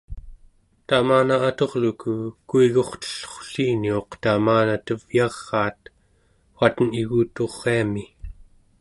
[0.87, 2.11] tamana aturluku,
[2.49, 5.79] kuigurtellrulliniuq tamana tevyaraat,
[6.59, 8.05] waten iguturiami